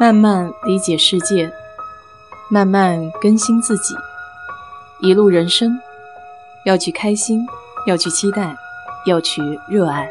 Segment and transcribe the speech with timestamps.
[0.00, 1.52] 慢慢理解世界，
[2.50, 3.94] 慢慢更新自己。
[5.00, 5.78] 一路人生，
[6.64, 7.46] 要去开心，
[7.86, 8.56] 要去期待，
[9.06, 10.08] 要去热爱。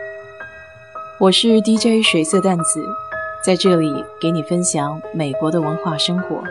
[1.19, 2.87] 我是 DJ 水色淡子，
[3.43, 3.91] 在这里
[4.21, 6.41] 给你分享美国的文化生活。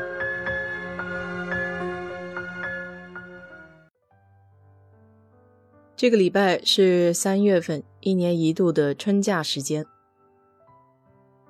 [5.97, 9.87] 这个礼拜是三月份，一年一度的春假时间。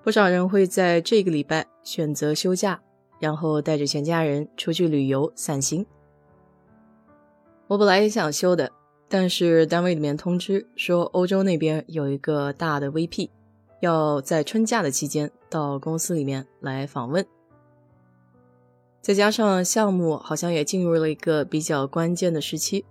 [0.03, 2.81] 不少人会在这个礼拜选择休假，
[3.19, 5.85] 然后带着全家人出去旅游散心。
[7.67, 8.73] 我本来也想休的，
[9.09, 13.29] 但是单位里面通知说，欧洲那边有一个大的 VP，
[13.81, 17.25] 要在春假的期间到公司里面来访问。
[19.03, 22.85] 再加上项目好像也进入了一个比较关键的时期，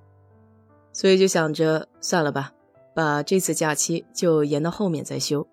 [0.93, 2.53] 所以就想着算了吧，
[2.93, 5.45] 把这次假期就延到后面再休。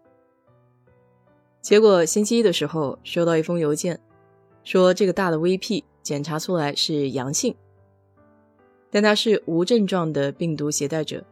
[1.67, 3.99] 结果星期一的时候收到一封邮件，
[4.63, 7.57] 说这个大的 VP 检查出来是阳性，
[8.89, 11.25] 但他是无症状的病毒携带者，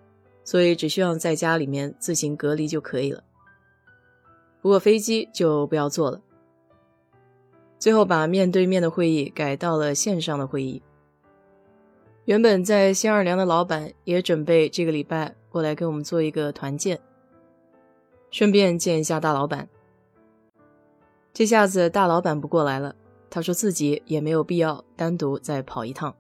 [0.43, 3.23] 所以只需要在家里面自行隔离就可以了。
[4.61, 6.21] 不过飞机就不要坐了。
[7.79, 10.83] 最后把面对面的会议改到了线上的会议。
[12.25, 16.99] 原本在新奥尔良的老板也准备这个礼拜过来跟我们做一个团建，
[18.33, 19.69] 顺便见一下大老板。
[21.35, 22.95] 这下子大老板不过来了，
[23.29, 26.15] 他说自己也没有必要单独再跑一趟。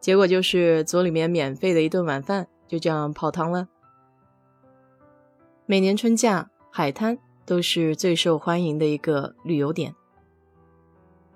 [0.00, 3.66] 结果就是组里面免费的一顿晚饭就这样泡汤了。
[5.64, 9.94] 每年春假，海滩都是最受欢迎的一个旅游点。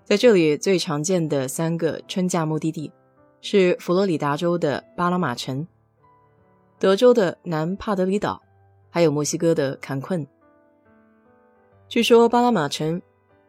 [0.04, 2.92] 在这里最常见的三个春假目的地
[3.40, 5.66] 是佛罗里达州的巴拉马城、
[6.78, 8.42] 德州的南帕德里岛，
[8.90, 10.26] 还有墨西哥的坎昆。
[11.89, 13.00] 据说巴拉马城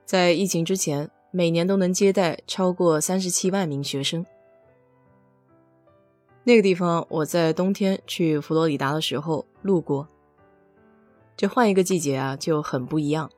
[0.05, 4.25] 在疫情之前每年都能接待超过三十七万名学生。
[6.45, 10.07] 那个地方我在冬天去佛罗里达的时候路过。
[11.35, 13.29] 这换一个季节啊就很不一样。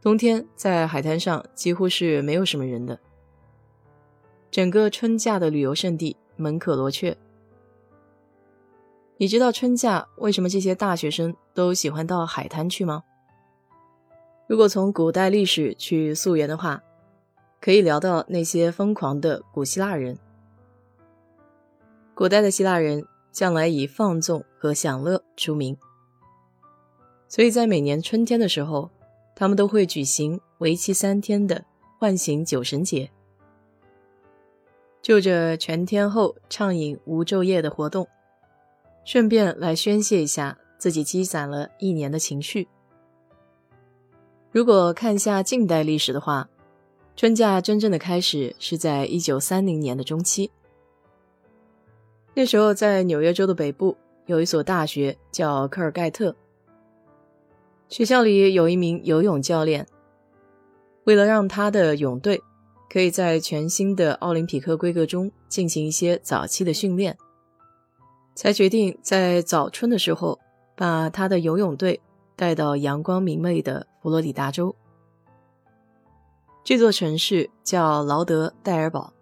[0.00, 2.98] 冬天在海滩上几乎是没有什么人的，
[4.50, 7.14] 整个春假的旅游胜地门可罗雀。
[9.18, 13.02] 你知道春假为什么这些大学生都喜欢到海滩去吗？
[14.48, 16.82] 如果从古代历史去溯源的话，
[17.60, 20.16] 可以聊到那些疯狂的古希腊人。
[22.14, 25.76] 古代的希腊人向来以放纵和享乐出名，
[27.28, 28.88] 所以在每年春天的时候，
[29.34, 31.64] 他们都会举行为期三天的
[31.98, 33.10] 唤醒酒神节，
[35.02, 38.06] 就着全天候畅饮无昼夜的活动，
[39.04, 42.68] 顺便来宣泄一下自己积攒了一年的情绪。
[44.52, 46.48] 如果看一下近代历史的话，
[47.14, 50.50] 春假真正的开始是在一九三零年的中期。
[52.34, 53.96] 那时候，在纽约州的北部
[54.26, 56.34] 有一所大学叫科尔盖特，
[57.88, 59.86] 学校里有一名游泳教练，
[61.04, 62.42] 为了让他的泳队
[62.90, 67.16] 可以在全新的奥林匹克规格中进行一些早期的训练，
[68.34, 70.38] 才决定在早春的时候
[70.74, 72.00] 把他的游泳队。
[72.36, 74.76] 带到阳光明媚的佛罗里达州，
[76.62, 79.12] 这座城市叫劳德戴尔堡。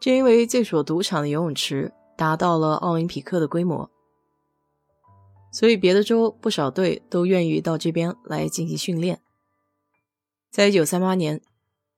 [0.00, 3.88] 正因为这所赌场的游泳池达到了奥林匹克的规模，
[5.50, 9.20] 所以别的州不少队都愿意到这边来进行训练。
[10.50, 11.40] 在一九三八年，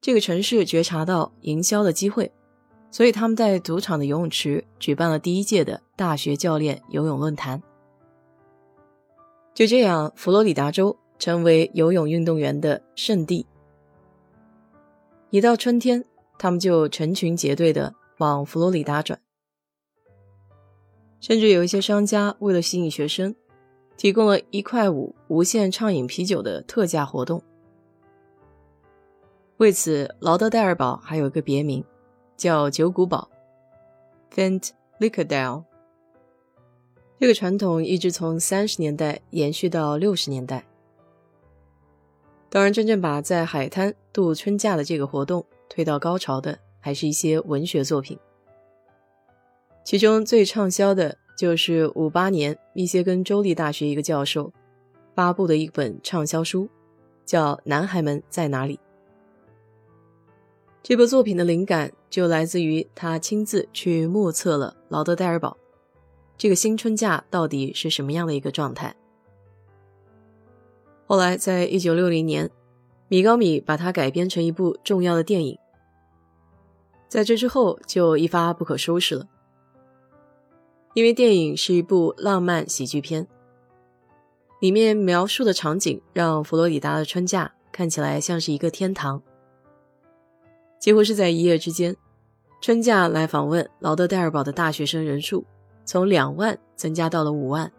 [0.01, 2.31] 这个城市觉察到营销的机会，
[2.91, 7.61] 所以他们在赌场的游泳池举办了第一届的大学教练游泳论坛。
[9.57, 13.47] 就这样，佛罗里达州成为游泳运动员的圣地。
[15.31, 16.05] 一到春天，
[16.39, 19.19] 他们就成群结队的往佛罗里达转，
[21.21, 23.35] 甚至有一些商家为了吸引学生，
[23.97, 27.43] 提供了一块五无限畅饮啤酒的特价活动。
[29.57, 31.83] 为此，劳德代尔堡还有一个别名，
[32.37, 33.27] 叫酒谷堡
[34.31, 34.69] （Fent
[35.01, 35.65] Liquordale）。
[37.19, 40.65] 这个传统一直从三十年代延续到六十年代。
[42.51, 48.19] 当然，真正把在海滩度春假的这个活动推到高潮的，还是一些文学作品。
[49.83, 54.53] 其中最畅销的就是五八年密歇根州立大学一个教授
[55.15, 56.69] 发布的一本畅销书，
[57.25, 58.77] 叫《男孩们在哪里》。
[60.83, 65.57] 这部作品的灵感就来自于他亲自去目测了劳德代尔堡。
[66.39, 68.95] 这个新春假到底是什么样的一个状态？
[71.07, 72.51] 后来，在一九六零年，
[73.09, 75.59] 米高米把它改编成一部重要的电影。
[77.09, 79.29] 在这之后，就一发不可收拾了，
[80.95, 83.27] 因为电影是一部浪漫喜剧片，
[84.61, 89.23] 里面描述的场景让佛罗里达的春假看起来像是一个天堂。
[90.81, 91.97] 几乎是在一夜之间，
[92.61, 95.47] 春假来访问劳德代尔堡的大学生人数
[95.87, 97.73] 从两万增加到了五万。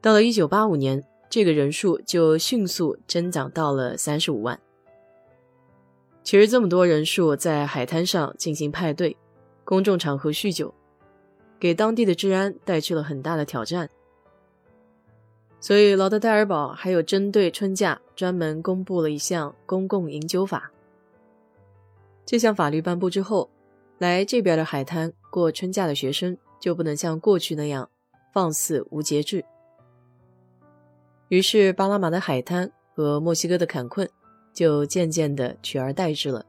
[0.00, 4.60] 到了一九八五年，这个人数就迅速增长到了三十五万。
[6.22, 9.16] 其实这么多人数在海滩上进行派对、
[9.64, 10.72] 公众场合酗酒，
[11.58, 13.88] 给当地的治安带去了很大的挑战。
[15.58, 20.70] 所以劳德代尔堡还有针对春假专门公布了一项公共饮酒法。
[22.26, 23.48] 这项法律颁布之后，
[23.98, 27.88] 来这边的海滩过春假的学生就不能像过去那样
[28.34, 29.42] 放肆无节制。
[31.28, 34.06] 于是，巴拿马的海滩和墨西哥的坎昆
[34.52, 36.44] 就渐渐的取而代之了。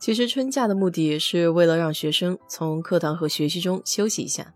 [0.00, 4.52] 其实，春假的目的是为了让学生从课堂和学习中休息一下，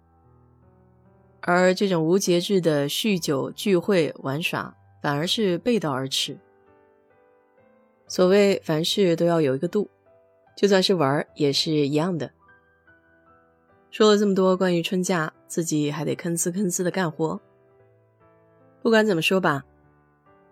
[1.41, 6.37] 而这种无节制的酗酒、聚会、玩耍，反而是背道而驰。
[8.08, 9.88] 所谓凡事都要有一个度，
[10.56, 12.29] 就算是玩也是一样的。
[13.91, 17.41] 说了这么多关于春假，自己还得吭哧吭哧的干活。
[18.83, 19.65] 不管怎么说吧，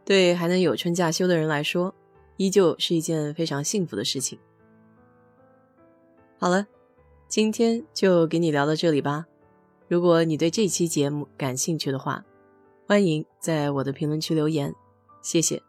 [0.05, 1.95] 对还能有春假休的人来说，
[2.37, 4.39] 依旧是一件非常幸福的事情。
[6.39, 6.67] 好了，
[7.29, 9.27] 今天就给你聊到这里吧。
[9.87, 12.25] 如果你对这期节目感兴趣的话，
[12.87, 14.75] 欢迎在我的评论区留言，
[15.23, 15.68] 谢谢。